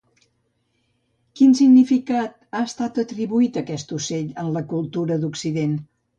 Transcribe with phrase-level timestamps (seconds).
[1.39, 5.79] Quin significat ha estat atribuït a aquest ocell en la cultura d'Occident?